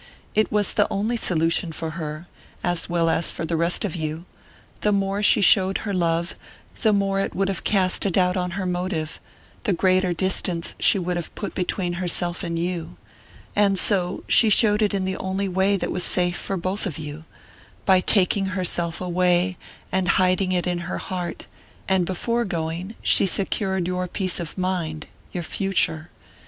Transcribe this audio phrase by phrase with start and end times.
[0.33, 2.25] "It was the only solution for her,
[2.63, 4.25] as well as for the rest of you.
[4.79, 6.33] The more she showed her love,
[6.81, 11.17] the more it would have cast a doubt on her motive...the greater distance she would
[11.17, 12.97] have put between herself and you.
[13.55, 16.97] And so she showed it in the only way that was safe for both of
[16.97, 17.25] you,
[17.85, 19.55] by taking herself away
[19.91, 21.45] and hiding it in her heart;
[21.87, 26.09] and before going, she secured your peace of mind, your future.